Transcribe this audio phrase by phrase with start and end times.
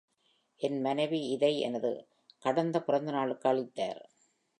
[0.61, 1.91] என் மனைவி இதை எனது
[2.39, 4.01] கடந்த பிறந்தாளுக்கு அளித்தார்.